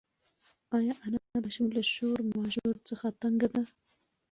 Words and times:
ایا 0.77 0.93
انا 1.05 1.19
د 1.31 1.35
ماشوم 1.43 1.67
له 1.75 1.83
شور 1.93 2.17
ماشور 2.39 2.75
څخه 2.89 3.07
تنگه 3.21 3.47
ده؟ 3.53 3.63